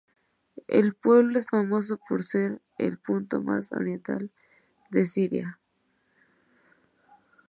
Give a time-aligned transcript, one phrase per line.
[0.67, 4.31] El pueblo es famoso por ser el punto más oriental
[4.89, 5.59] de Siria.